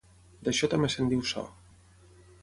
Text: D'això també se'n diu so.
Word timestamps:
D'això 0.45 0.69
també 0.71 0.89
se'n 0.93 1.11
diu 1.11 1.21
so. 1.33 1.43